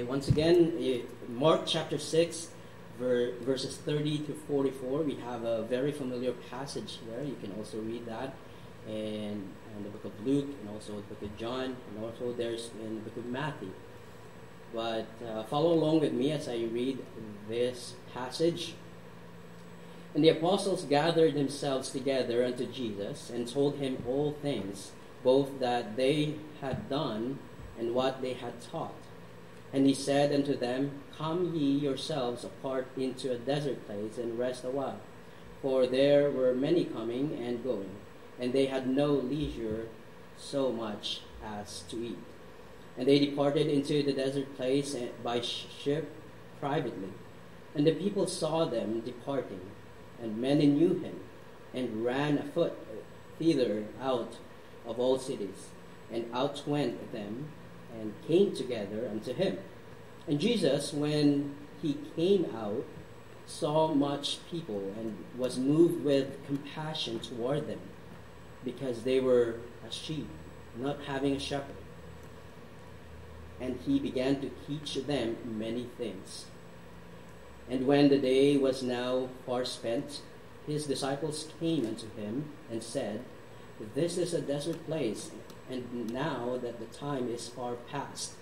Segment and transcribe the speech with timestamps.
[0.00, 2.48] Okay, once again, eh, Mark chapter 6,
[2.98, 5.02] ver- verses 30 to 44.
[5.02, 7.22] We have a very familiar passage there.
[7.22, 8.32] You can also read that.
[8.88, 9.46] And
[9.84, 13.00] the book of Luke, and also the book of John, and also there's in the
[13.02, 13.72] book of Matthew.
[14.74, 17.04] But uh, follow along with me as I read
[17.46, 18.72] this passage.
[20.14, 24.92] And the apostles gathered themselves together unto Jesus and told him all things,
[25.22, 27.38] both that they had done
[27.78, 28.94] and what they had taught.
[29.72, 34.64] And he said unto them, Come ye yourselves apart into a desert place and rest
[34.64, 35.00] a while.
[35.62, 37.90] For there were many coming and going,
[38.38, 39.88] and they had no leisure
[40.36, 42.18] so much as to eat.
[42.96, 46.10] And they departed into the desert place by ship
[46.58, 47.10] privately.
[47.74, 49.60] And the people saw them departing,
[50.20, 51.20] and many knew him,
[51.72, 52.76] and ran afoot
[53.38, 54.36] thither out
[54.86, 55.68] of all cities,
[56.12, 57.50] and outwent them,
[57.98, 59.58] and came together unto him.
[60.26, 62.84] And Jesus, when he came out,
[63.46, 67.80] saw much people, and was moved with compassion toward them,
[68.64, 70.28] because they were as sheep,
[70.76, 71.74] not having a shepherd
[73.60, 76.46] and he began to teach them many things.
[77.68, 80.22] And when the day was now far spent,
[80.66, 83.22] his disciples came unto him and said,
[83.94, 85.30] This is a desert place,
[85.70, 88.32] and now that the time is far past,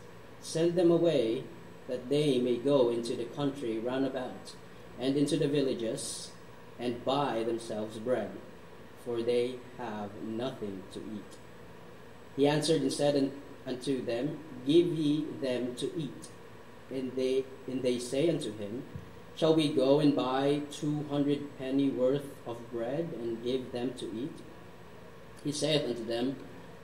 [0.40, 1.44] send them away
[1.86, 4.54] that they may go into the country round about,
[4.98, 6.32] and into the villages,
[6.78, 8.30] and buy themselves bread,
[9.04, 11.38] for they have nothing to eat.
[12.36, 13.32] He answered and said
[13.66, 16.28] unto them, Give ye them to eat.
[16.90, 18.82] And they, and they say unto him,
[19.36, 24.06] Shall we go and buy two hundred penny worth of bread and give them to
[24.06, 24.32] eat?
[25.44, 26.36] He saith unto them,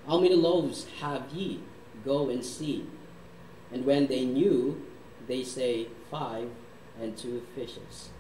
[0.07, 1.61] How many loaves have ye?
[2.05, 2.87] Go and see.
[3.73, 4.85] And when they knew,
[5.27, 6.51] they say, Five
[7.01, 8.11] and two fishes.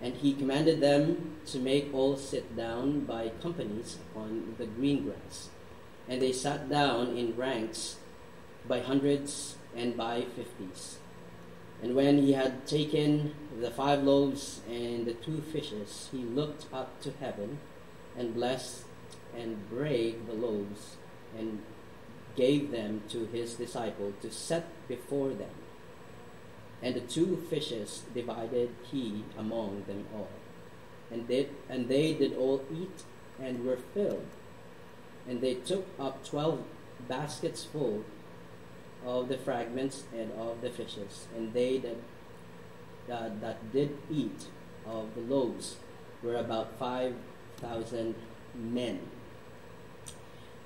[0.00, 5.50] And he commanded them to make all sit down by companies upon the green grass.
[6.08, 7.96] And they sat down in ranks
[8.66, 10.98] by hundreds and by fifties.
[11.82, 17.00] And when he had taken the five loaves and the two fishes, he looked up
[17.02, 17.58] to heaven
[18.16, 18.84] and blessed
[19.36, 20.96] and brake the loaves
[21.36, 21.62] and
[22.36, 25.50] gave them to his disciple to set before them.
[26.82, 30.30] And the two fishes divided he among them all.
[31.10, 33.04] And they, and they did all eat
[33.40, 34.26] and were filled.
[35.28, 36.64] And they took up twelve
[37.08, 38.04] baskets full
[39.04, 41.96] of the fragments and of the fishes, and they that,
[43.08, 44.46] that, that did eat
[44.86, 45.76] of the loaves
[46.22, 48.14] were about 5,000
[48.54, 49.00] men.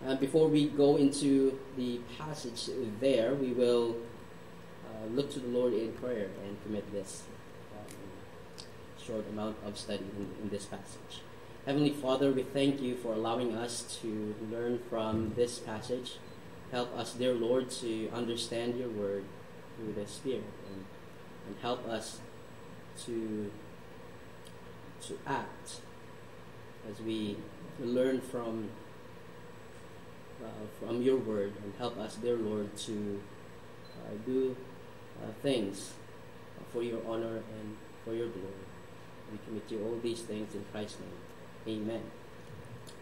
[0.05, 2.69] Uh, before we go into the passage
[3.01, 3.97] there, we will
[4.87, 7.23] uh, look to the Lord in prayer and commit this
[7.79, 7.95] um,
[9.03, 11.23] short amount of study in, in this passage.
[11.65, 16.19] Heavenly Father, we thank you for allowing us to learn from this passage.
[16.71, 19.25] Help us, dear Lord, to understand your word
[19.77, 20.85] through the Spirit and,
[21.47, 22.21] and help us
[23.07, 23.51] to,
[25.03, 25.81] to act
[26.89, 27.37] as we
[27.81, 28.69] learn from,
[30.81, 33.23] from your word and help us, dear Lord, to
[34.05, 34.57] uh, do
[35.23, 35.93] uh, things
[36.73, 38.67] for your honor and for your glory.
[39.33, 41.81] We commit you all these things in Christ's name.
[41.81, 42.03] Amen.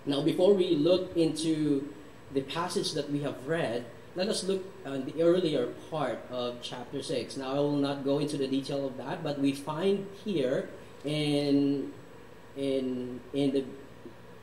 [0.07, 1.89] Now, before we look into
[2.33, 3.85] the passage that we have read,
[4.17, 7.37] let us look at the earlier part of chapter 6.
[7.37, 10.69] Now, I will not go into the detail of that, but we find here
[11.05, 11.93] in,
[12.57, 13.65] in, in, the,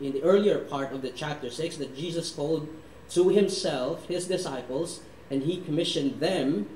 [0.02, 2.68] in the earlier part of the chapter 6 that Jesus called
[3.12, 6.68] to himself his disciples, and he commissioned them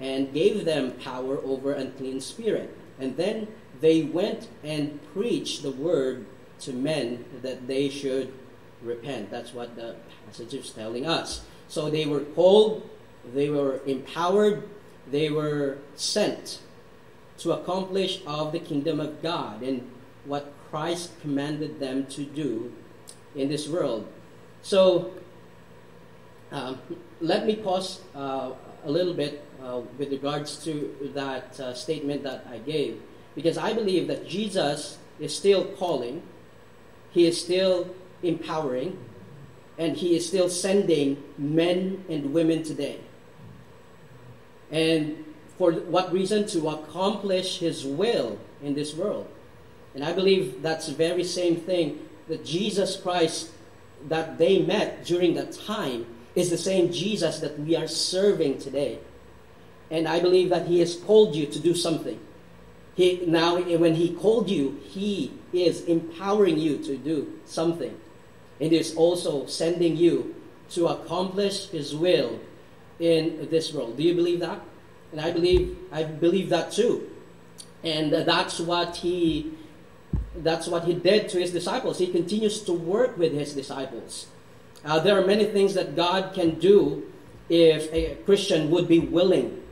[0.00, 2.76] and gave them power over unclean spirit.
[2.98, 3.48] And then
[3.80, 6.26] they went and preached the word
[6.60, 8.32] to men that they should
[8.82, 9.30] repent.
[9.30, 9.96] That's what the
[10.26, 11.44] passage is telling us.
[11.68, 12.88] So they were called,
[13.34, 14.68] they were empowered,
[15.10, 16.60] they were sent
[17.38, 19.88] to accomplish of the kingdom of God and
[20.24, 22.72] what Christ commanded them to do
[23.36, 24.08] in this world.
[24.62, 25.12] So
[26.50, 26.80] um,
[27.20, 28.52] let me pause uh,
[28.82, 33.02] a little bit uh, with regards to that uh, statement that I gave,
[33.34, 36.22] because I believe that Jesus is still calling,
[37.10, 38.96] He is still empowering,
[39.76, 42.98] and He is still sending men and women today.
[44.70, 45.22] And
[45.58, 46.46] for what reason?
[46.46, 49.28] To accomplish His will in this world.
[49.94, 53.50] And I believe that's the very same thing that Jesus Christ
[54.08, 58.98] that they met during that time is the same Jesus that we are serving today.
[59.90, 62.18] And I believe that He has called you to do something.
[62.94, 67.98] He, now, when He called you, He is empowering you to do something.
[68.60, 70.34] And is also sending you
[70.70, 72.40] to accomplish His will
[72.98, 73.96] in this world.
[73.96, 74.60] Do you believe that?
[75.10, 77.10] And I believe I believe that too.
[77.84, 79.52] And that's what He
[80.36, 81.98] that's what He did to His disciples.
[81.98, 84.26] He continues to work with His disciples.
[84.84, 87.04] Uh, there are many things that God can do
[87.48, 89.62] if a Christian would be willing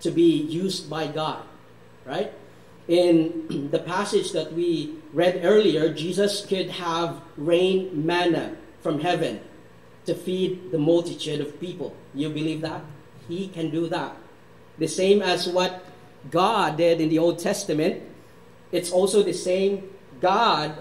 [0.00, 1.42] to be used by God,
[2.04, 2.32] right?
[2.88, 9.40] In the passage that we read earlier, Jesus could have rain manna from heaven
[10.06, 11.94] to feed the multitude of people.
[12.14, 12.82] You believe that?
[13.28, 14.16] He can do that.
[14.78, 15.84] The same as what
[16.30, 18.02] God did in the Old Testament,
[18.72, 19.91] it's also the same
[20.22, 20.78] God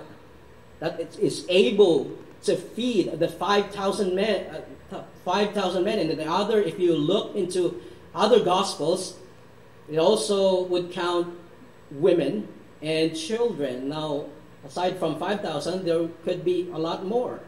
[0.80, 2.12] that is able
[2.44, 6.00] to feed the 5,000 men, uh, 5,000 men.
[6.00, 7.82] And the other, if you look into
[8.16, 9.18] other gospels,
[9.90, 11.36] it also would count
[11.92, 12.48] women
[12.82, 13.90] and children.
[13.90, 14.26] Now,
[14.66, 17.42] aside from 5,000, there could be a lot more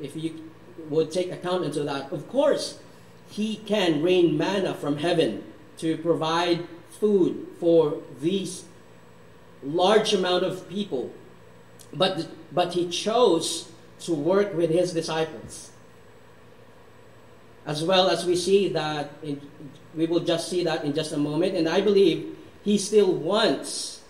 [0.00, 0.50] if you
[0.88, 2.12] would take account into that.
[2.12, 2.78] Of course,
[3.28, 5.44] he can rain manna from heaven
[5.78, 8.64] to provide food for these
[9.62, 11.10] large amount of people.
[11.92, 13.70] But, but he chose
[14.00, 15.70] to work with his disciples.
[17.64, 19.40] As well as we see that, in,
[19.94, 21.56] we will just see that in just a moment.
[21.56, 24.02] And I believe he still wants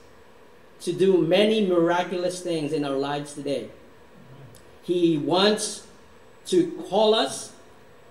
[0.81, 3.71] to do many miraculous things in our lives today.
[4.83, 5.87] He wants
[6.47, 7.53] to call us,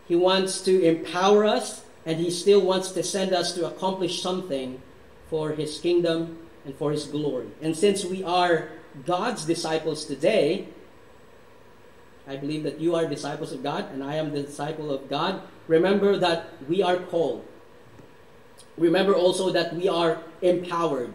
[0.07, 4.81] he wants to empower us, and he still wants to send us to accomplish something
[5.29, 7.47] for his kingdom and for his glory.
[7.61, 8.69] And since we are
[9.05, 10.67] God's disciples today,
[12.27, 15.41] I believe that you are disciples of God and I am the disciple of God.
[15.67, 17.45] Remember that we are called.
[18.77, 21.13] Remember also that we are empowered.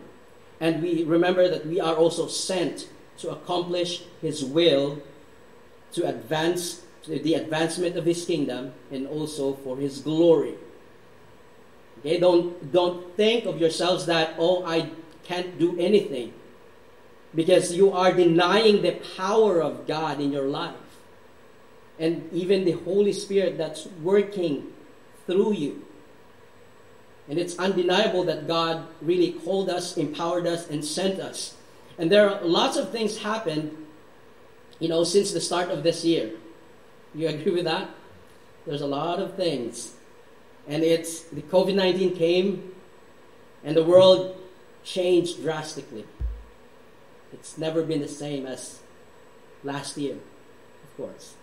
[0.60, 2.88] And we remember that we are also sent
[3.18, 5.02] to accomplish His will,
[5.92, 10.54] to advance to the advancement of His kingdom, and also for His glory.
[12.00, 14.90] Okay, don't don't think of yourselves that oh I
[15.30, 16.32] can't do anything
[17.34, 20.74] because you are denying the power of God in your life
[22.00, 24.72] and even the Holy Spirit that's working
[25.26, 25.86] through you.
[27.28, 31.54] And it's undeniable that God really called us, empowered us, and sent us.
[31.96, 33.86] And there are lots of things happened,
[34.80, 36.32] you know, since the start of this year.
[37.14, 37.88] You agree with that?
[38.66, 39.94] There's a lot of things.
[40.66, 42.74] And it's the COVID 19 came
[43.62, 44.39] and the world
[44.84, 46.06] changed drastically.
[47.32, 48.80] It's never been the same as
[49.62, 51.34] last year, of course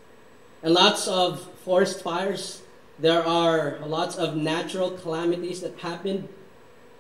[0.64, 2.62] and lots of forest fires.
[3.00, 6.28] There are lots of natural calamities that happen.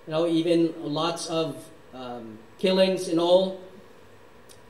[0.06, 3.60] You know, even lots of um, killings and all.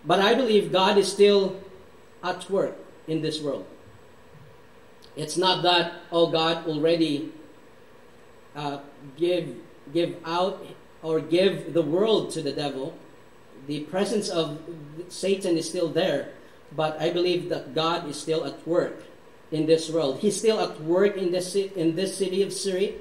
[0.05, 1.59] But I believe God is still
[2.23, 2.75] at work
[3.07, 3.67] in this world.
[5.15, 7.31] It's not that oh God already
[8.55, 8.79] uh,
[9.17, 9.55] give
[9.93, 10.65] give out
[11.07, 12.93] or give the world to the devil.
[13.65, 14.59] The presence of
[15.07, 16.35] Satan is still there,
[16.75, 19.07] but I believe that God is still at work
[19.49, 20.19] in this world.
[20.19, 22.95] He's still at work in this, in this city of Surrey.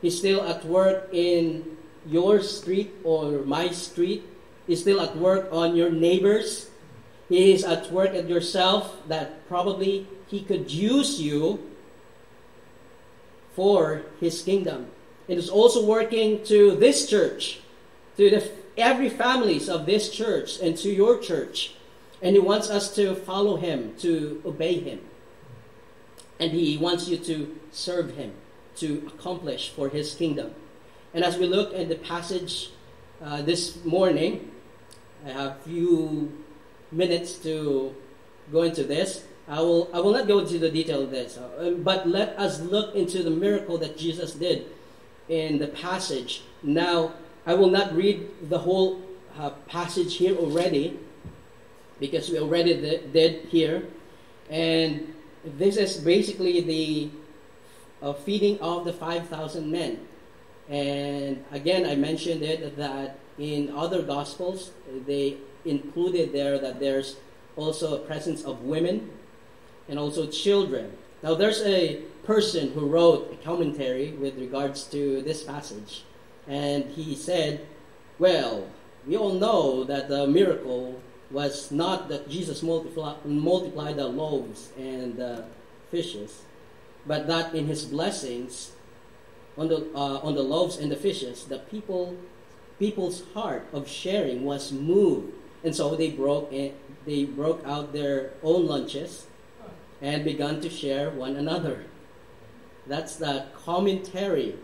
[0.00, 1.76] He's still at work in
[2.06, 4.22] your street or my street.
[4.68, 6.70] He's still at work on your neighbors.
[7.28, 11.58] He is at work at yourself that probably he could use you
[13.56, 14.93] for his kingdom.
[15.26, 17.60] It is also working to this church,
[18.16, 21.74] to the, every families of this church and to your church.
[22.20, 25.00] And He wants us to follow Him, to obey Him.
[26.38, 28.32] And He wants you to serve Him,
[28.76, 30.54] to accomplish for His kingdom.
[31.14, 32.70] And as we look at the passage
[33.22, 34.50] uh, this morning,
[35.24, 36.32] I have a few
[36.92, 37.94] minutes to
[38.52, 39.24] go into this.
[39.48, 42.60] I will, I will not go into the detail of this, uh, but let us
[42.60, 44.66] look into the miracle that Jesus did
[45.28, 46.42] in the passage.
[46.62, 47.14] Now,
[47.46, 49.02] I will not read the whole
[49.38, 50.98] uh, passage here already,
[52.00, 52.74] because we already
[53.12, 53.86] did here.
[54.50, 55.14] And
[55.44, 57.10] this is basically the
[58.02, 60.06] uh, feeding of the 5,000 men.
[60.68, 64.70] And again, I mentioned it that in other gospels,
[65.06, 67.16] they included there that there's
[67.56, 69.10] also a presence of women
[69.88, 70.92] and also children.
[71.22, 76.04] Now, there's a person who wrote a commentary with regards to this passage,
[76.46, 77.66] and he said,
[78.18, 78.68] Well,
[79.06, 81.00] we all know that the miracle
[81.30, 85.44] was not that Jesus multiply, multiplied the loaves and the
[85.90, 86.42] fishes,
[87.06, 88.72] but that in his blessings,
[89.56, 92.16] on the uh, on the loaves and the fishes, the people
[92.78, 98.66] people's heart of sharing was moved, and so they broke they broke out their own
[98.66, 99.26] lunches
[100.00, 101.84] and began to share one another.
[102.86, 104.56] That's the commentary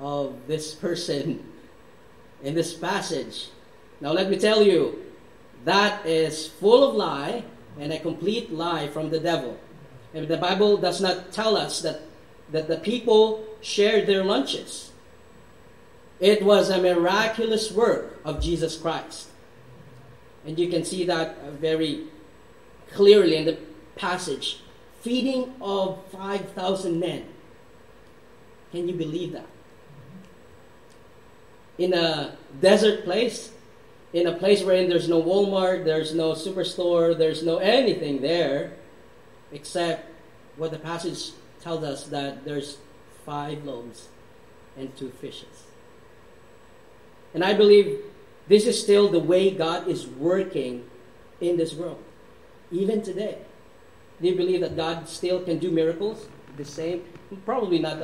[0.00, 1.44] of this person
[2.42, 3.48] in this passage.
[4.00, 4.98] Now let me tell you,
[5.64, 7.44] that is full of lie
[7.78, 9.58] and a complete lie from the devil.
[10.14, 12.02] And the Bible does not tell us that,
[12.50, 14.90] that the people shared their lunches.
[16.20, 19.28] It was a miraculous work of Jesus Christ.
[20.44, 22.04] And you can see that very
[22.92, 23.58] clearly in the
[23.96, 24.60] passage.
[25.00, 27.24] Feeding of 5,000 men.
[28.72, 29.46] Can you believe that?
[31.78, 33.52] In a desert place,
[34.12, 38.72] in a place wherein there's no Walmart, there's no superstore, there's no anything there,
[39.52, 40.10] except
[40.56, 42.78] what the passage tells us that there's
[43.24, 44.08] five loaves
[44.76, 45.64] and two fishes.
[47.34, 48.00] And I believe
[48.48, 50.84] this is still the way God is working
[51.40, 52.02] in this world,
[52.70, 53.38] even today.
[54.20, 56.28] Do you believe that God still can do miracles?
[56.56, 57.04] The same?
[57.44, 57.98] Probably not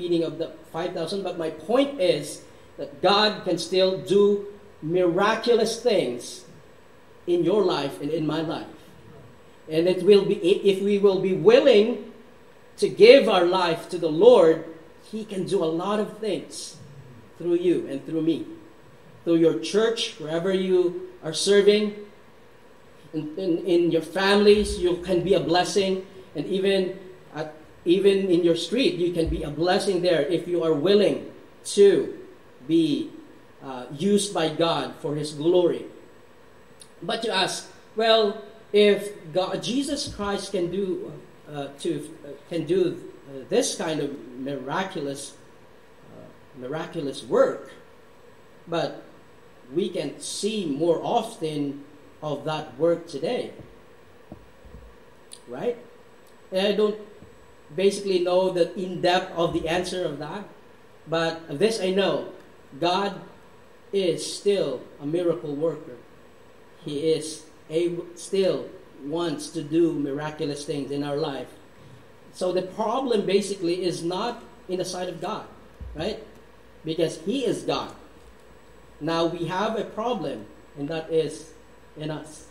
[0.00, 2.40] feeding of the 5,000, but my point is
[2.78, 4.46] that God can still do
[4.80, 6.46] miraculous things
[7.26, 8.66] in your life and in my life.
[9.68, 12.12] And it will be if we will be willing
[12.78, 14.64] to give our life to the Lord,
[15.12, 16.78] He can do a lot of things
[17.36, 18.46] through you and through me.
[19.24, 21.94] Through your church, wherever you are serving,
[23.12, 26.98] in, in, in your families, you can be a blessing, and even
[27.84, 31.30] even in your street, you can be a blessing there if you are willing
[31.64, 32.18] to
[32.68, 33.10] be
[33.62, 35.86] uh, used by God for His glory.
[37.02, 41.12] But you ask, well, if God, Jesus Christ can do
[41.50, 45.34] uh, to uh, can do uh, this kind of miraculous
[46.12, 47.72] uh, miraculous work,
[48.68, 49.02] but
[49.74, 51.84] we can see more often
[52.22, 53.52] of that work today,
[55.48, 55.76] right?
[56.52, 56.98] And I don't
[57.74, 60.44] basically know the in depth of the answer of that,
[61.06, 62.32] but this I know:
[62.78, 63.20] God
[63.92, 65.96] is still a miracle worker.
[66.84, 68.68] He is able, still
[69.04, 71.48] wants to do miraculous things in our life.
[72.32, 75.46] So the problem basically is not in the sight of God,
[75.94, 76.22] right?
[76.84, 77.94] Because He is God.
[79.00, 80.46] Now we have a problem,
[80.78, 81.52] and that is
[81.96, 82.46] in us.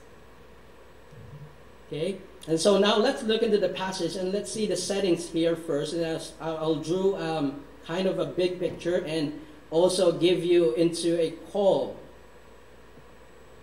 [1.87, 2.17] Okay?
[2.49, 5.93] And so now let's look into the passage and let's see the settings here first.
[5.93, 9.39] And I'll, draw um, kind of a big picture and
[9.69, 11.95] also give you into a call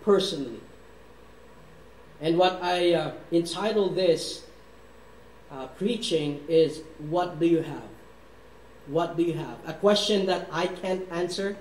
[0.03, 0.61] personally.
[2.21, 4.45] And what I uh, entitled this
[5.51, 6.79] uh, preaching is
[7.09, 7.89] What do you have?
[8.87, 9.57] What do you have?
[9.67, 11.57] A question that I can't answer,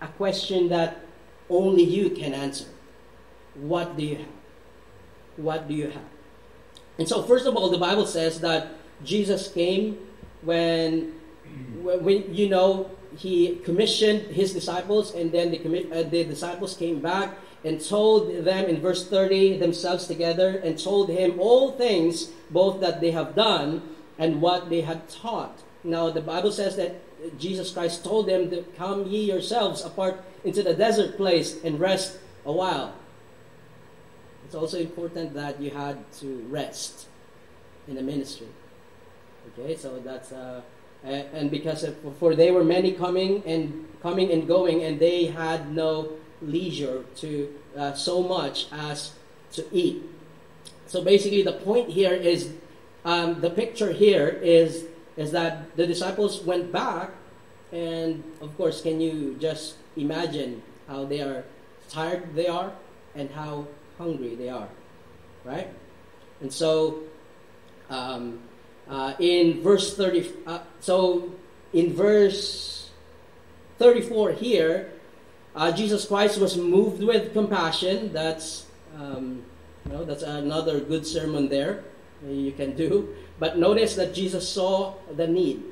[0.00, 1.04] a question that
[1.50, 2.68] only you can answer.
[3.56, 4.36] What do you have?
[5.36, 6.15] What do you have?
[6.98, 8.68] And so, first of all, the Bible says that
[9.04, 9.98] Jesus came
[10.42, 11.12] when,
[11.82, 17.36] when you know, he commissioned his disciples, and then the, uh, the disciples came back
[17.64, 23.00] and told them in verse 30 themselves together and told him all things both that
[23.00, 23.82] they have done
[24.18, 25.62] and what they had taught.
[25.82, 27.00] Now, the Bible says that
[27.38, 32.18] Jesus Christ told them to come ye yourselves apart into the desert place and rest
[32.44, 32.94] a while.
[34.46, 37.08] It's also important that you had to rest
[37.88, 38.46] in the ministry.
[39.58, 40.62] Okay, so that's uh,
[41.02, 41.84] and because
[42.20, 47.52] for they were many coming and coming and going, and they had no leisure to
[47.76, 49.14] uh, so much as
[49.50, 50.04] to eat.
[50.86, 52.52] So basically, the point here is
[53.04, 54.84] um, the picture here is
[55.16, 57.10] is that the disciples went back,
[57.72, 61.42] and of course, can you just imagine how they are
[61.88, 62.70] tired they are
[63.16, 63.66] and how
[63.98, 64.68] hungry they are,
[65.44, 65.68] right?
[66.40, 67.02] And so,
[67.90, 68.40] um,
[68.88, 71.32] uh, in verse 30, uh, so
[71.72, 72.90] in verse
[73.78, 74.92] 34 here,
[75.54, 78.12] uh, Jesus Christ was moved with compassion.
[78.12, 79.42] That's, um,
[79.84, 81.84] you know, that's another good sermon there
[82.26, 83.14] you can do.
[83.38, 85.62] But notice that Jesus saw the need.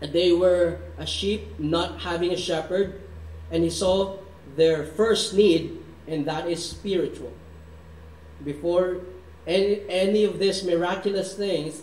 [0.00, 3.00] They were a sheep not having a shepherd,
[3.50, 4.18] and he saw
[4.56, 7.32] their first need, and that is spiritual.
[8.44, 9.00] Before
[9.46, 11.82] any, any of these miraculous things,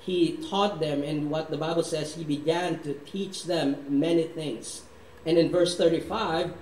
[0.00, 4.82] he taught them, and what the Bible says, he began to teach them many things.
[5.24, 6.52] And in verse 35,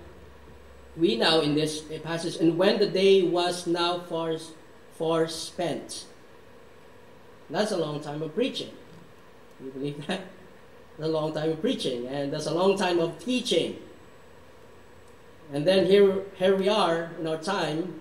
[0.97, 4.37] we now in this passage, and when the day was now far,
[4.99, 6.05] far spent.
[7.49, 8.71] That's a long time of preaching.
[9.63, 10.21] You believe that?
[10.99, 13.79] That's a long time of preaching, and that's a long time of teaching.
[15.53, 18.01] And then here, here we are in our time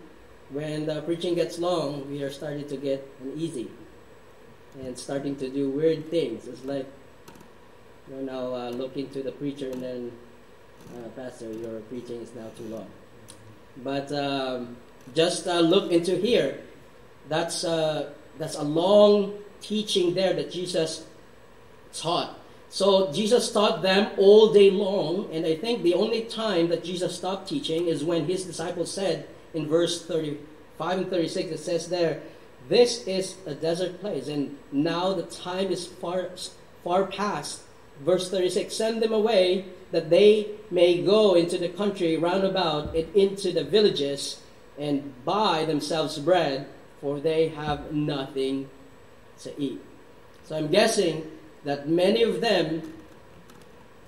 [0.50, 3.70] when the preaching gets long, we are starting to get uneasy
[4.82, 6.48] and starting to do weird things.
[6.48, 6.88] It's like
[8.10, 10.12] you're now uh, looking to the preacher and then,
[10.96, 12.88] uh, Pastor, your preaching is now too long.
[13.77, 14.77] But um,
[15.13, 16.62] just uh, look into here.
[17.29, 21.06] That's uh, that's a long teaching there that Jesus
[21.94, 22.38] taught.
[22.70, 27.16] So Jesus taught them all day long, and I think the only time that Jesus
[27.16, 32.22] stopped teaching is when his disciples said in verse 35 and 36, it says there,
[32.68, 36.30] This is a desert place, and now the time is far,
[36.84, 37.62] far past.
[38.06, 43.14] Verse 36 Send them away that they may go into the country round about and
[43.16, 44.42] into the villages
[44.78, 46.68] and buy themselves bread,
[47.02, 48.70] for they have nothing
[49.42, 49.82] to eat.
[50.44, 51.30] So I'm guessing
[51.63, 52.94] that many of them,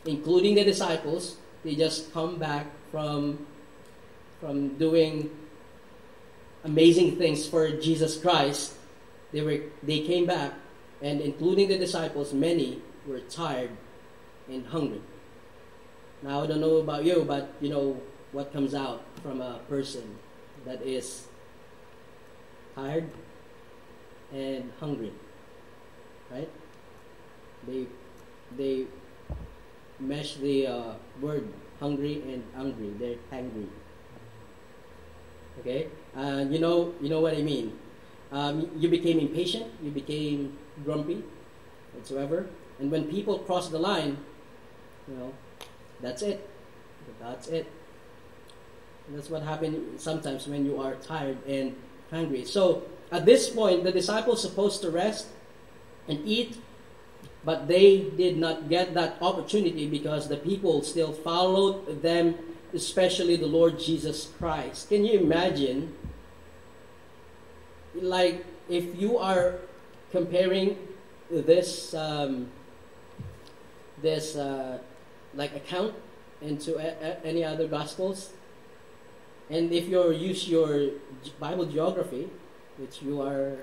[0.05, 3.45] including the disciples, they just come back from,
[4.39, 5.29] from doing
[6.63, 8.73] amazing things for Jesus Christ.
[9.31, 10.53] They, were, they came back,
[11.01, 13.71] and including the disciples, many were tired
[14.49, 15.01] and hungry.
[16.21, 17.99] Now, I don't know about you, but you know
[18.31, 20.17] what comes out from a person
[20.65, 21.25] that is
[22.75, 23.09] tired
[24.31, 25.11] and hungry,
[26.29, 26.49] right?
[27.67, 27.87] They
[28.57, 28.85] they
[29.99, 31.47] mesh the uh, word
[31.79, 32.91] hungry and angry.
[32.97, 33.67] They're hungry.
[35.59, 37.77] Okay, uh, you know you know what I mean.
[38.31, 39.67] Um, you became impatient.
[39.83, 41.23] You became grumpy,
[41.93, 42.47] whatsoever.
[42.79, 44.17] And when people cross the line,
[45.07, 45.33] you know,
[46.01, 46.47] that's it.
[47.19, 47.67] That's it.
[49.07, 51.75] And that's what happens sometimes when you are tired and
[52.09, 52.45] hungry.
[52.45, 55.27] So at this point, the disciples supposed to rest
[56.07, 56.57] and eat,
[57.43, 62.35] but they did not get that opportunity because the people still followed them,
[62.73, 64.89] especially the Lord Jesus Christ.
[64.89, 65.95] Can you imagine?
[67.95, 69.55] Like if you are
[70.11, 70.77] comparing
[71.29, 72.51] this um,
[74.01, 74.79] this uh,
[75.33, 75.93] like account
[76.41, 78.31] into a, a, any other gospels.
[79.49, 80.89] And if you use your
[81.39, 82.29] Bible geography,
[82.77, 83.57] which you are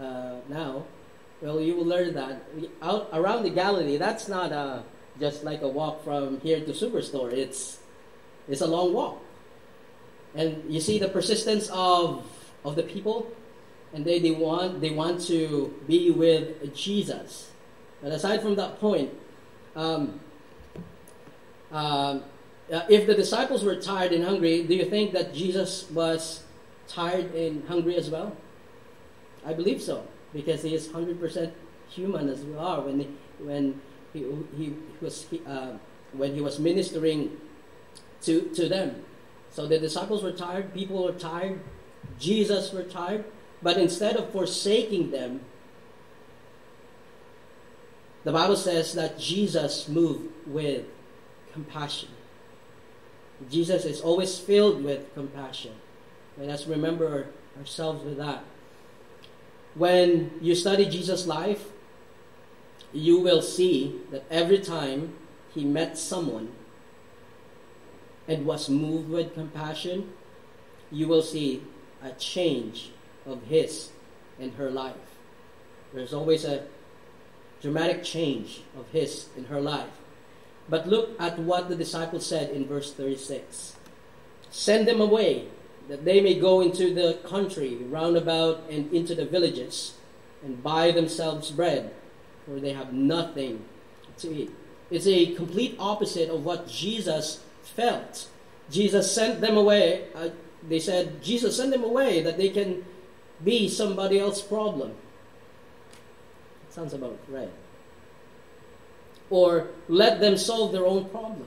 [0.00, 0.84] uh, now,
[1.40, 2.42] well, you will learn that
[2.82, 4.82] out around the Galilee, that's not uh,
[5.18, 7.32] just like a walk from here to Superstore.
[7.32, 7.78] It's
[8.48, 9.22] it's a long walk,
[10.34, 12.26] and you see the persistence of
[12.64, 13.30] of the people,
[13.94, 17.50] and they, they want they want to be with Jesus.
[18.02, 19.10] But aside from that point,
[19.76, 20.20] um,
[21.70, 22.24] um,
[22.72, 26.42] uh, if the disciples were tired and hungry, do you think that Jesus was
[26.88, 28.36] tired and hungry as well?
[29.44, 31.52] I believe so, because he is 100%
[31.88, 33.80] human as we are when he, when
[34.12, 35.76] he, he was uh,
[36.12, 37.36] when he was ministering
[38.22, 39.04] to, to them.
[39.50, 41.60] So the disciples were tired, people were tired,
[42.18, 43.24] Jesus were tired,
[43.62, 45.40] but instead of forsaking them,
[48.24, 50.84] the Bible says that Jesus moved with
[51.52, 52.10] compassion.
[53.50, 55.72] Jesus is always filled with compassion.
[56.36, 58.44] Let us remember ourselves with that.
[59.74, 61.68] When you study Jesus' life,
[62.92, 65.14] you will see that every time
[65.54, 66.50] he met someone
[68.26, 70.12] and was moved with compassion,
[70.90, 71.62] you will see
[72.02, 72.90] a change
[73.26, 73.90] of his
[74.38, 74.96] and her life.
[75.92, 76.64] There's always a
[77.60, 79.90] dramatic change of his in her life.
[80.68, 83.76] But look at what the disciples said in verse 36
[84.50, 85.48] Send them away,
[85.90, 89.94] that they may go into the country round about and into the villages,
[90.44, 91.92] and buy themselves bread,
[92.46, 93.64] for they have nothing
[94.18, 94.50] to eat.
[94.88, 98.28] It's a complete opposite of what Jesus felt.
[98.70, 100.04] Jesus sent them away.
[100.14, 100.28] Uh,
[100.68, 102.84] they said, Jesus, send them away that they can
[103.42, 104.94] be somebody else's problem.
[106.68, 107.50] Sounds about right.
[109.28, 111.46] Or let them solve their own problem.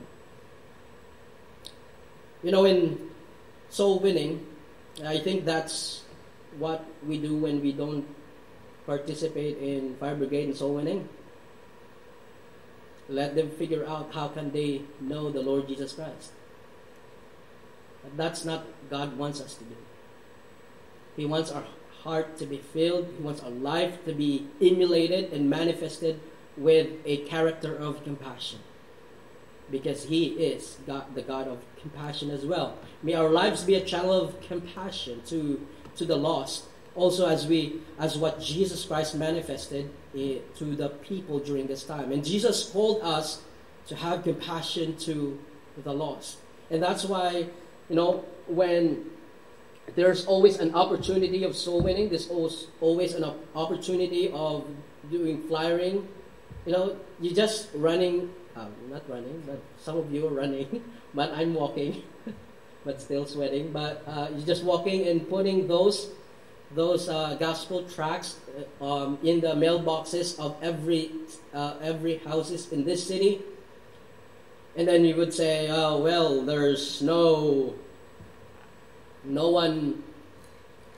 [2.42, 3.13] You know, in
[3.70, 4.46] soul winning,
[5.04, 6.02] I think that's
[6.58, 8.06] what we do when we don't
[8.86, 11.00] participate in fire brigade and soul winning.
[11.00, 11.22] Eh?
[13.08, 16.32] Let them figure out how can they know the Lord Jesus Christ.
[18.02, 19.76] But that's not God wants us to do.
[21.16, 21.64] He wants our
[22.02, 23.08] heart to be filled.
[23.16, 26.20] He wants our life to be emulated and manifested
[26.56, 28.60] with a character of compassion.
[29.70, 32.76] Because He is God, the God of compassion as well.
[33.02, 37.80] May our lives be a channel of compassion to, to the lost also as we
[37.98, 42.12] as what Jesus Christ manifested eh, to the people during this time.
[42.12, 43.42] And Jesus called us
[43.88, 45.38] to have compassion to
[45.82, 46.38] the lost.
[46.70, 47.46] And that's why,
[47.88, 49.10] you know, when
[49.96, 52.28] there's always an opportunity of soul winning, there's
[52.80, 54.64] always an opportunity of
[55.10, 56.08] doing flyering.
[56.64, 61.32] You know, you're just running, um, not running, but some of you are running, but
[61.32, 62.02] I'm walking,
[62.84, 63.72] but still sweating.
[63.72, 66.10] But uh, you're just walking and putting those
[66.74, 68.40] those uh, gospel tracts
[68.80, 71.12] uh, um, in the mailboxes of every
[71.52, 73.40] uh, every houses in this city
[74.76, 77.74] and then you would say, oh, well, there's no,
[79.22, 80.02] no one,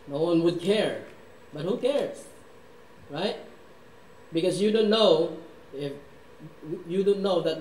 [0.09, 1.05] no one would care.
[1.53, 2.25] But who cares?
[3.11, 3.37] Right?
[4.33, 5.37] Because you don't know
[5.75, 5.93] if,
[6.87, 7.61] you don't know that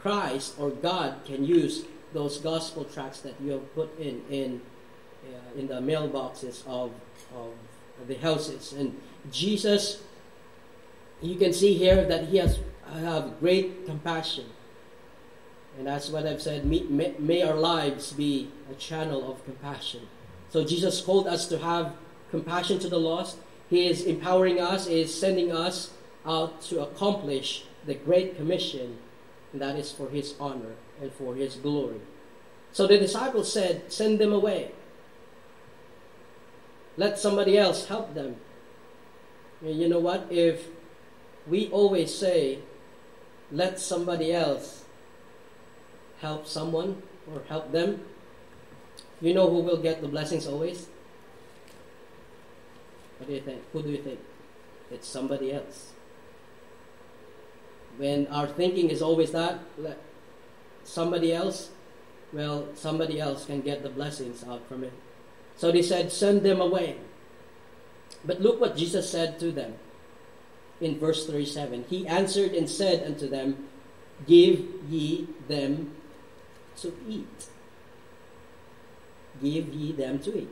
[0.00, 4.60] Christ or God can use those gospel tracts that you have put in, in,
[5.24, 6.92] uh, in the mailboxes of,
[7.34, 7.52] of
[8.06, 8.72] the houses.
[8.72, 10.02] And Jesus,
[11.20, 12.58] you can see here that he has
[13.00, 14.44] have great compassion.
[15.78, 16.66] And that's what I've said.
[16.66, 20.02] May, may, may, our lives be a channel of compassion.
[20.50, 21.94] So Jesus called us to have
[22.30, 23.38] compassion to the lost.
[23.70, 25.92] He is empowering us, he is sending us
[26.26, 28.98] out to accomplish the Great Commission,
[29.52, 32.00] and that is for His honor and for His glory.
[32.72, 34.72] So the disciples said, Send them away.
[36.96, 38.36] Let somebody else help them.
[39.60, 40.26] And you know what?
[40.30, 40.66] If
[41.46, 42.58] we always say,
[43.50, 44.84] let somebody else
[46.20, 48.04] help someone or help them,
[49.20, 50.88] you know who will get the blessings always?
[53.18, 53.62] What do you think?
[53.72, 54.18] Who do you think?
[54.90, 55.92] It's somebody else.
[57.96, 59.98] When our thinking is always that, let
[60.84, 61.70] somebody else,
[62.32, 64.92] well, somebody else can get the blessings out from it.
[65.56, 66.96] So they said, send them away.
[68.24, 69.74] But look what Jesus said to them
[70.80, 71.84] in verse 37.
[71.88, 73.68] He answered and said unto them,
[74.26, 75.94] Give ye them
[76.76, 77.46] to eat.
[79.42, 80.50] Give ye them to eat.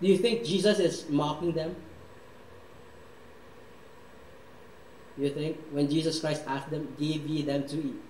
[0.00, 1.74] Do you think Jesus is mocking them?
[1.74, 1.82] Do
[5.22, 8.02] you think when Jesus Christ asked them, Give ye them to eat?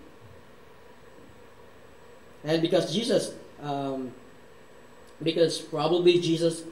[2.44, 4.12] And because Jesus, um,
[5.22, 6.64] because probably Jesus,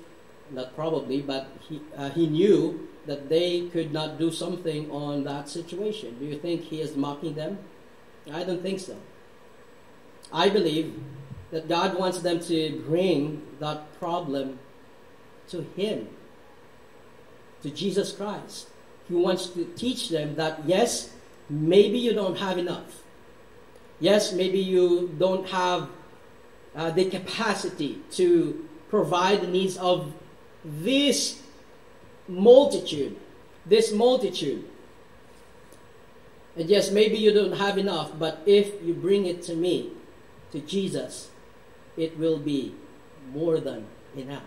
[0.51, 5.49] not probably, but he, uh, he knew that they could not do something on that
[5.49, 6.19] situation?
[6.19, 7.59] Do you think he is mocking them?
[8.33, 8.97] I don't think so.
[10.33, 11.01] I believe
[11.51, 14.59] that God wants them to bring that problem
[15.49, 16.09] to Him,
[17.63, 18.69] to Jesus Christ.
[19.09, 21.11] He wants to teach them that yes,
[21.49, 23.03] maybe you don't have enough.
[24.01, 25.89] Yes, maybe you don't have
[26.75, 30.13] uh, the capacity to provide the needs of
[30.65, 31.43] this
[32.29, 33.17] multitude,
[33.65, 34.65] this multitude.
[36.57, 39.91] And yes, maybe you don't have enough, but if you bring it to me,
[40.53, 41.31] to Jesus,
[41.97, 42.75] it will be
[43.33, 44.45] more than enough.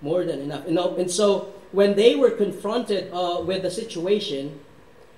[0.00, 0.66] More than enough.
[0.66, 4.60] And, and so when they were confronted uh, with the situation,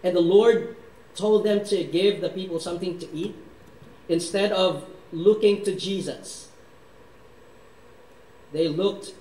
[0.03, 0.77] and the Lord
[1.15, 3.35] told them to give the people something to eat,
[4.09, 6.49] instead of looking to Jesus,
[8.53, 9.15] they looked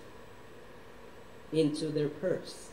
[1.51, 2.69] into their purse.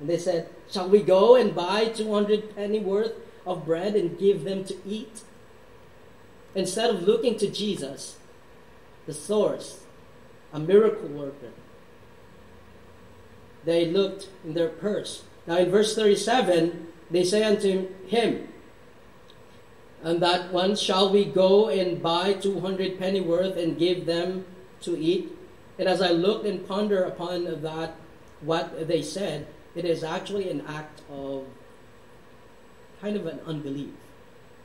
[0.00, 3.12] And they said, Shall we go and buy 200 penny worth
[3.46, 5.22] of bread and give them to eat?
[6.54, 8.16] Instead of looking to Jesus,
[9.06, 9.84] the source,
[10.52, 11.52] a miracle worker,
[13.64, 15.24] they looked in their purse.
[15.46, 18.48] Now in verse 37, they say unto him,
[20.02, 24.44] And that one, shall we go and buy 200 pennyworth and give them
[24.82, 25.36] to eat?
[25.78, 27.94] And as I looked and ponder upon that,
[28.40, 31.46] what they said, it is actually an act of
[33.00, 33.90] kind of an unbelief.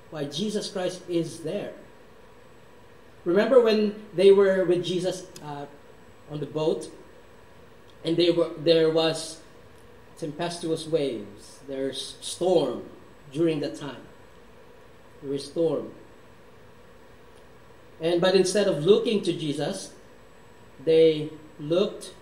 [0.10, 1.74] Why Jesus Christ is there.
[3.26, 5.66] Remember when they were with Jesus uh,
[6.32, 6.90] on the boat,
[8.08, 9.42] and they were there was
[10.18, 11.60] tempestuous waves.
[11.68, 12.86] There's storm
[13.34, 14.04] during that time.
[15.22, 15.92] There was storm.
[18.00, 19.92] And but instead of looking to Jesus,
[20.86, 22.14] they looked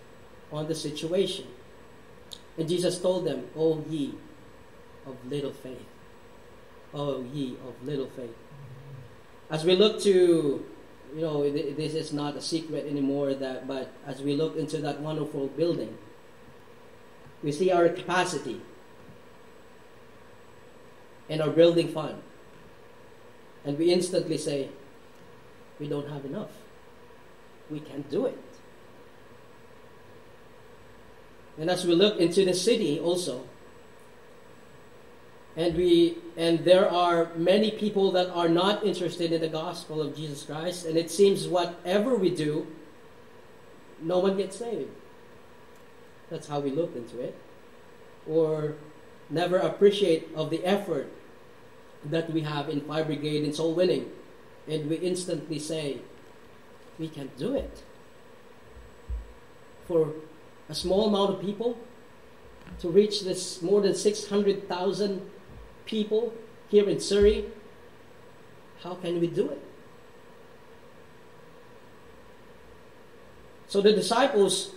[0.51, 1.45] on the situation.
[2.57, 4.15] And Jesus told them, O ye
[5.05, 5.85] of little faith.
[6.93, 8.35] O ye of little faith.
[9.51, 10.65] As we look to,
[11.15, 14.99] you know, this is not a secret anymore, that, but as we look into that
[14.99, 15.97] wonderful building,
[17.41, 18.62] we see our capacity
[21.30, 22.21] and our building fund.
[23.63, 24.69] And we instantly say,
[25.80, 26.51] we don't have enough.
[27.71, 28.38] We can't do it.
[31.58, 33.47] And as we look into the city also,
[35.57, 40.15] and we and there are many people that are not interested in the gospel of
[40.15, 42.67] Jesus Christ, and it seems whatever we do,
[44.01, 44.89] no one gets saved.
[46.29, 47.35] That's how we look into it.
[48.27, 48.75] Or
[49.29, 51.11] never appreciate of the effort
[52.03, 54.11] that we have in fire brigade and soul winning.
[54.67, 55.99] And we instantly say,
[56.97, 57.83] we can't do it.
[59.87, 60.13] For
[60.67, 61.77] a small amount of people
[62.79, 65.29] to reach this more than 600,000
[65.85, 66.33] people
[66.69, 67.45] here in Surrey,
[68.81, 69.61] how can we do it?
[73.67, 74.71] So the disciples,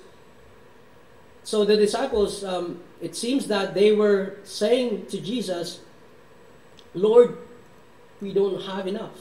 [1.44, 5.80] so the disciples, um, it seems that they were saying to Jesus,
[6.94, 7.38] Lord,
[8.20, 9.16] we don't have enough.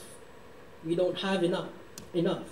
[0.86, 1.70] We don't have enough.
[2.14, 2.48] Enough.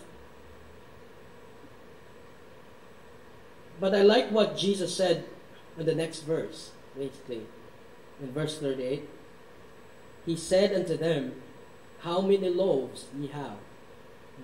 [3.79, 5.25] But I like what Jesus said
[5.77, 7.41] in the next verse, basically.
[8.21, 9.09] In verse 38,
[10.25, 11.33] He said unto them,
[11.99, 13.57] How many loaves ye have?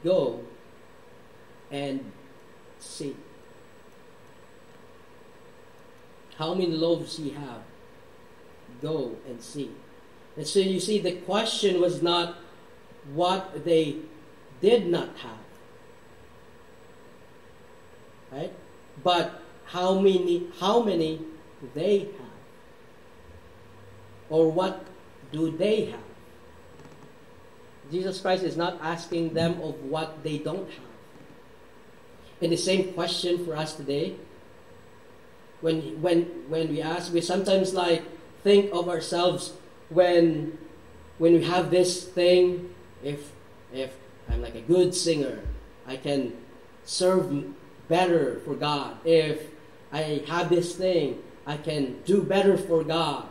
[0.03, 0.41] Go
[1.71, 2.11] and
[2.79, 3.15] see.
[6.37, 7.61] How many loaves ye have?
[8.81, 9.71] Go and see.
[10.37, 12.35] And so you see, the question was not
[13.13, 13.97] what they
[14.61, 15.45] did not have,
[18.31, 18.53] right?
[19.03, 21.21] But how many, how many
[21.73, 22.39] they have,
[24.29, 24.85] or what
[25.31, 25.99] do they have?
[27.91, 30.91] Jesus Christ is not asking them of what they don't have.
[32.41, 34.15] And the same question for us today.
[35.61, 38.01] When when when we ask, we sometimes like
[38.43, 39.53] think of ourselves
[39.89, 40.57] when
[41.19, 43.31] when we have this thing, if
[43.71, 43.93] if
[44.29, 45.43] I'm like a good singer,
[45.85, 46.33] I can
[46.83, 47.45] serve
[47.87, 48.97] better for God.
[49.05, 49.51] If
[49.91, 53.27] I have this thing, I can do better for God.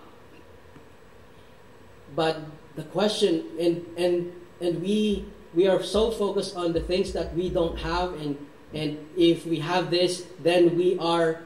[2.14, 2.38] But
[2.76, 7.50] the question and and and we we are so focused on the things that we
[7.50, 8.38] don't have and
[8.72, 11.42] and if we have this then we are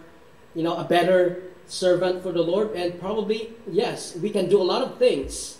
[0.54, 2.72] you know a better servant for the Lord.
[2.76, 5.58] And probably yes we can do a lot of things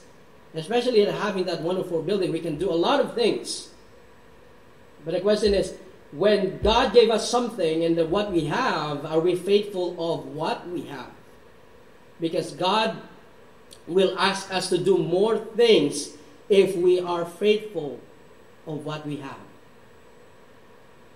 [0.54, 3.70] especially in having that wonderful oh building we can do a lot of things.
[5.04, 5.74] But the question is
[6.12, 10.82] when God gave us something and what we have are we faithful of what we
[10.82, 11.10] have?
[12.20, 12.96] Because God
[13.86, 16.10] will ask us to do more things
[16.48, 18.00] if we are faithful
[18.66, 19.44] of what we have.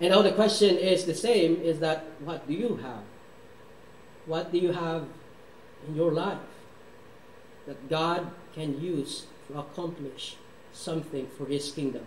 [0.01, 3.03] And now the question is the same is that what do you have?
[4.25, 5.05] What do you have
[5.87, 6.37] in your life
[7.67, 10.35] that God can use to accomplish
[10.71, 12.05] something for His kingdom?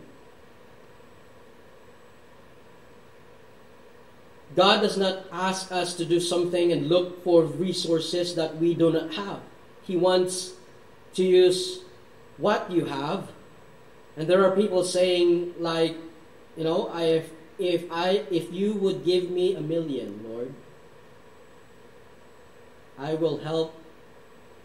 [4.54, 8.92] God does not ask us to do something and look for resources that we do
[8.92, 9.40] not have.
[9.82, 10.52] He wants
[11.14, 11.80] to use
[12.38, 13.28] what you have.
[14.16, 15.96] And there are people saying like,
[16.56, 17.24] you know, I
[17.58, 20.54] if, I if you would give me a million, Lord,
[22.98, 23.74] I will help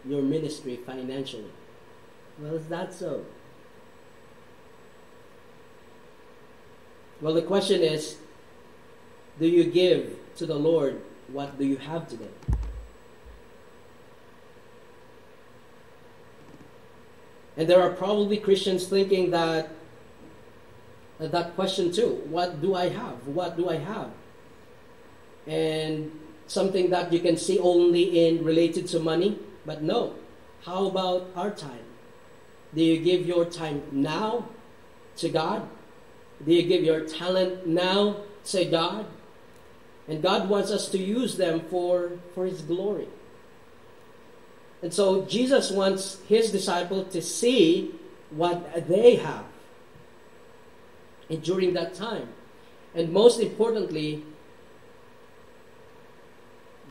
[0.04, 1.50] your ministry financially.
[2.38, 3.24] Well, is that so?
[7.20, 8.16] Well, the question is,
[9.40, 11.02] do you give to the Lord
[11.32, 12.30] what do you have today?
[17.58, 19.68] And there are probably Christians thinking that
[21.18, 22.22] that question too.
[22.30, 23.26] What do I have?
[23.26, 24.10] What do I have?
[25.48, 26.12] And
[26.46, 30.14] something that you can see only in related to money, but no.
[30.64, 31.82] How about our time?
[32.74, 34.48] Do you give your time now
[35.16, 35.68] to God?
[36.44, 39.06] Do you give your talent now to God?
[40.06, 43.08] And God wants us to use them for, for His glory.
[44.82, 47.94] And so Jesus wants his disciple to see
[48.30, 49.44] what they have
[51.28, 52.28] and during that time.
[52.94, 54.24] And most importantly,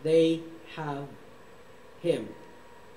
[0.04, 0.42] they
[0.76, 1.08] have
[2.02, 2.30] him.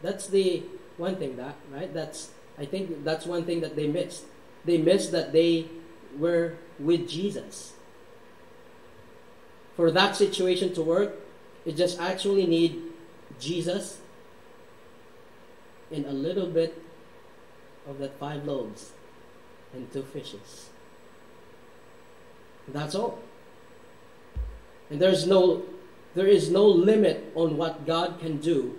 [0.03, 0.63] That's the
[0.97, 1.93] one thing that, right?
[1.93, 4.25] That's I think that's one thing that they missed.
[4.65, 5.67] They missed that they
[6.19, 7.73] were with Jesus.
[9.77, 11.17] For that situation to work,
[11.65, 12.83] it just actually need
[13.39, 14.00] Jesus
[15.91, 16.83] in a little bit
[17.89, 18.93] of that five loaves
[19.75, 20.71] and two fishes.
[22.69, 23.19] That's all.
[24.91, 25.63] And there's no
[26.15, 28.77] there is no limit on what God can do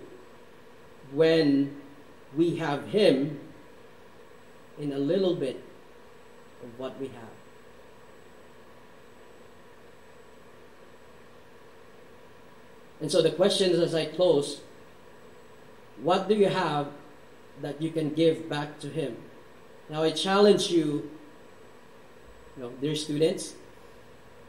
[1.12, 1.80] when
[2.36, 3.40] we have him
[4.78, 5.62] in a little bit
[6.62, 7.36] of what we have.
[13.00, 14.60] And so the question is as I close,
[16.02, 16.88] what do you have
[17.62, 19.16] that you can give back to Him?
[19.88, 21.10] Now I challenge you,
[22.56, 23.54] you know, dear students,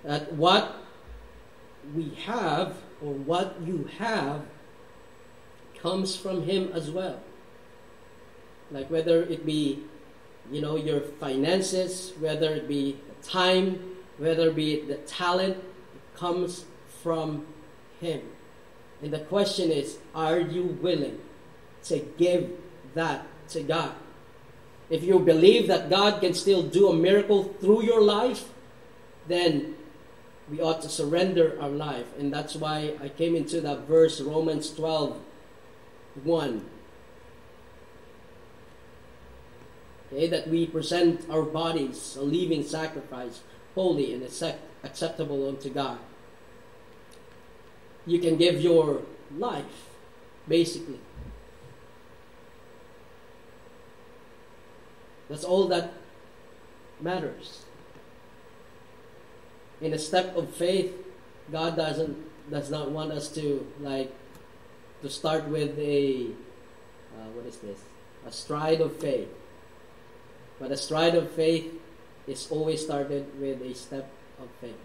[0.03, 0.75] that what
[1.95, 4.41] we have or what you have
[5.81, 7.19] comes from Him as well.
[8.71, 9.83] Like whether it be,
[10.51, 16.65] you know, your finances, whether it be time, whether it be the talent, it comes
[17.01, 17.45] from
[17.99, 18.21] Him.
[19.01, 21.19] And the question is, are you willing
[21.83, 22.49] to give
[22.95, 23.93] that to God?
[24.89, 28.49] If you believe that God can still do a miracle through your life,
[29.27, 29.75] then
[30.49, 32.05] we ought to surrender our life.
[32.19, 35.19] And that's why I came into that verse, Romans 12
[36.23, 36.65] 1.
[40.11, 43.41] Okay, that we present our bodies a living sacrifice,
[43.73, 45.97] holy and accept, acceptable unto God.
[48.05, 49.01] You can give your
[49.35, 49.89] life,
[50.47, 50.99] basically.
[55.29, 55.93] That's all that
[56.99, 57.63] matters.
[59.81, 60.93] In a step of faith,
[61.51, 62.17] God doesn't
[62.49, 64.13] does not want us to like
[65.01, 66.27] to start with a
[67.13, 67.79] uh, what is this?
[68.27, 69.29] A stride of faith.
[70.59, 71.71] But a stride of faith
[72.27, 74.09] is always started with a step
[74.39, 74.79] of faith.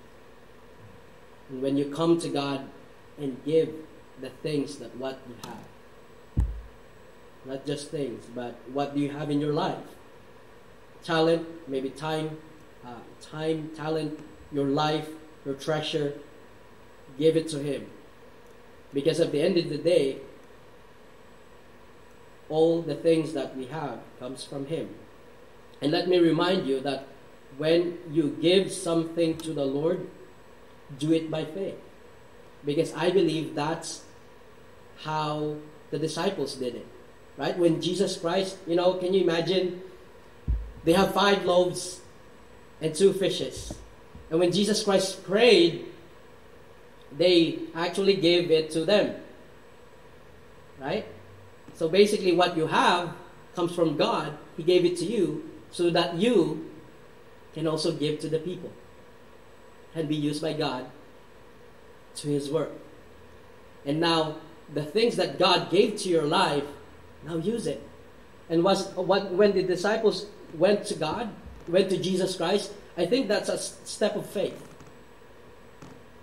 [1.48, 2.68] And when you come to God
[3.18, 3.72] and give
[4.20, 6.44] the things that what you have,
[7.44, 9.79] not just things, but what do you have in your life?
[11.05, 12.39] Talent, maybe time,
[12.85, 14.19] uh, time, talent,
[14.53, 15.09] your life,
[15.45, 16.15] your treasure,
[17.19, 17.87] give it to Him.
[18.93, 20.19] Because at the end of the day,
[22.49, 24.95] all the things that we have comes from Him.
[25.81, 27.07] And let me remind you that
[27.57, 30.09] when you give something to the Lord,
[30.99, 31.79] do it by faith.
[32.65, 34.05] Because I believe that's
[35.03, 35.57] how
[35.91, 36.87] the disciples did it.
[37.37, 37.57] Right?
[37.57, 39.83] When Jesus Christ, you know, can you imagine?
[40.88, 42.01] They have five loaves
[42.81, 43.74] and two fishes.
[44.31, 45.85] And when Jesus Christ prayed,
[47.12, 49.20] they actually gave it to them.
[50.81, 51.05] Right?
[51.74, 53.12] So basically, what you have
[53.55, 54.38] comes from God.
[54.57, 56.70] He gave it to you so that you
[57.53, 58.72] can also give to the people
[59.94, 60.87] and be used by God
[62.14, 62.72] to His work.
[63.85, 64.37] And now,
[64.72, 66.64] the things that God gave to your life,
[67.27, 67.87] now use it.
[68.48, 70.24] And was what when the disciples
[70.55, 71.31] went to God,
[71.67, 74.69] went to Jesus Christ, I think that's a step of faith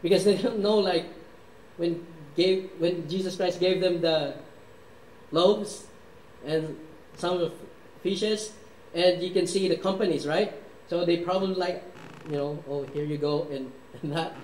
[0.02, 1.06] because they don't know like
[1.78, 4.36] when gave when Jesus Christ gave them the
[5.32, 5.88] loaves
[6.46, 6.78] and
[7.18, 7.54] some of
[8.04, 8.54] fishes,
[8.94, 10.54] and you can see the companies, right?
[10.88, 11.84] So they probably like,
[12.30, 14.36] you know, oh here you go and, and that,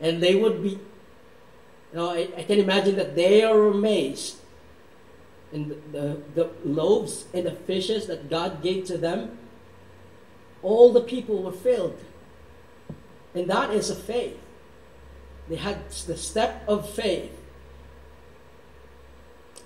[0.00, 0.80] and they would be, you
[1.94, 4.38] know, I, I can imagine that they are amazed.
[5.54, 9.38] And the, the, the loaves and the fishes that God gave to them,
[10.62, 11.98] all the people were filled.
[13.34, 14.36] And that is a faith.
[15.48, 17.30] They had the step of faith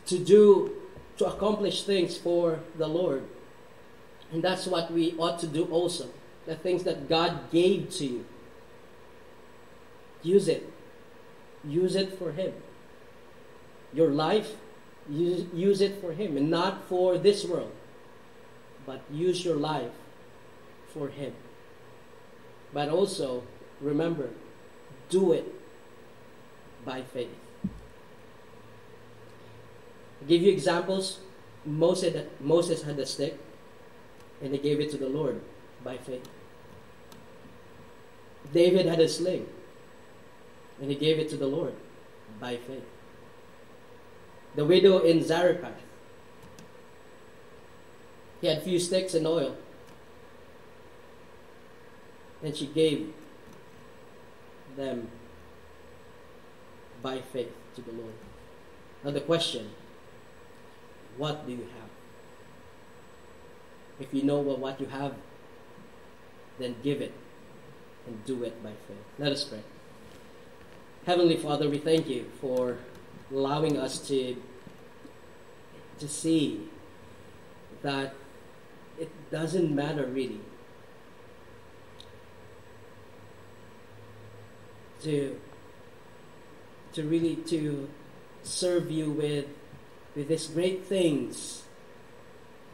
[0.06, 0.72] to do,
[1.16, 3.24] to accomplish things for the Lord.
[4.30, 6.08] And that's what we ought to do also.
[6.44, 8.26] The things that God gave to you.
[10.22, 10.70] Use it.
[11.64, 12.52] Use it for Him.
[13.94, 14.56] Your life,
[15.10, 16.36] use, use it for Him.
[16.36, 17.72] And not for this world.
[18.86, 19.92] But use your life
[20.92, 21.34] for Him.
[22.72, 23.42] But also,
[23.80, 24.30] remember,
[25.08, 25.54] do it
[26.84, 27.34] by faith.
[30.20, 31.20] I'll give you examples.
[31.64, 33.38] Moses, Moses had a stick,
[34.42, 35.40] and he gave it to the Lord
[35.84, 36.28] by faith.
[38.52, 39.46] David had a sling,
[40.80, 41.74] and he gave it to the Lord
[42.40, 42.84] by faith.
[44.58, 45.80] The widow in Zarephath,
[48.40, 49.56] he had few sticks and oil,
[52.42, 53.14] and she gave
[54.76, 55.12] them
[57.00, 58.14] by faith to the Lord.
[59.04, 59.70] Now, the question
[61.16, 61.90] what do you have?
[64.00, 65.14] If you know what you have,
[66.58, 67.12] then give it
[68.08, 69.06] and do it by faith.
[69.20, 69.62] Let us pray.
[71.06, 72.78] Heavenly Father, we thank you for
[73.30, 74.36] allowing us to,
[75.98, 76.68] to see
[77.82, 78.14] that
[78.98, 80.40] it doesn't matter really.
[85.02, 85.38] To
[86.94, 87.88] to really to
[88.42, 89.46] serve you with
[90.16, 91.62] with these great things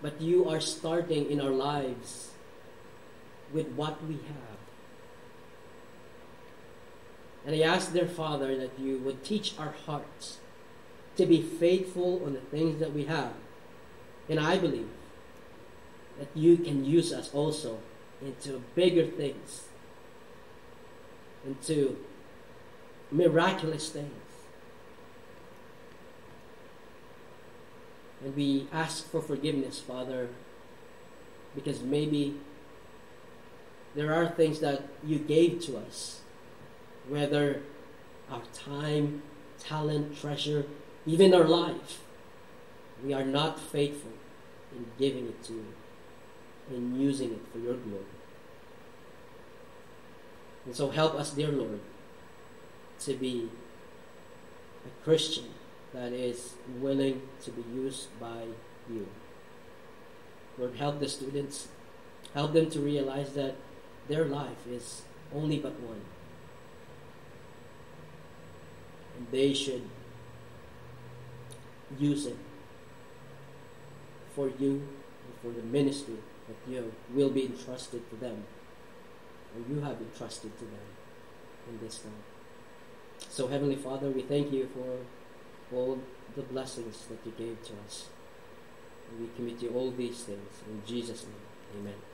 [0.04, 2.32] but you are starting in our lives
[3.54, 4.58] with what we have.
[7.46, 10.40] And I ask, their Father, that you would teach our hearts
[11.16, 13.32] to be faithful on the things that we have.
[14.28, 14.88] And I believe
[16.18, 17.78] that you can use us also
[18.22, 19.64] into bigger things,
[21.46, 21.96] into
[23.10, 24.10] miraculous things.
[28.24, 30.28] And we ask for forgiveness, Father,
[31.54, 32.36] because maybe
[33.94, 36.22] there are things that you gave to us,
[37.08, 37.62] whether
[38.30, 39.22] our time,
[39.58, 40.64] talent, treasure,
[41.06, 42.00] even our life.
[43.04, 44.12] We are not faithful
[44.74, 45.66] in giving it to you,
[46.70, 48.04] in using it for your glory.
[50.64, 51.80] And so help us, dear Lord,
[53.00, 53.50] to be
[54.86, 55.46] a Christian
[55.92, 58.44] that is willing to be used by
[58.88, 59.06] you.
[60.58, 61.68] Lord, help the students.
[62.32, 63.56] Help them to realize that
[64.08, 65.02] their life is
[65.34, 66.00] only but one.
[69.16, 69.82] And they should
[71.98, 72.36] use it
[74.34, 74.70] for you
[75.24, 76.16] and for the ministry
[76.48, 78.44] that you will be entrusted to them,
[79.54, 80.86] or you have entrusted to them
[81.70, 82.12] in this time.
[83.18, 85.98] So, Heavenly Father, we thank you for all
[86.36, 88.06] the blessings that you gave to us.
[89.10, 91.80] And we commit you all these things in Jesus' name.
[91.80, 92.13] Amen.